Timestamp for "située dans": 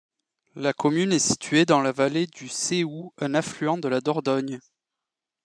1.19-1.79